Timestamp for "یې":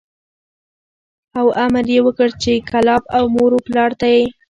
1.93-1.99, 4.15-4.23